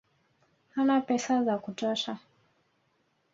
Hana 0.69 1.01
pesa 1.01 1.43
za 1.43 1.57
kutosha 1.57 2.17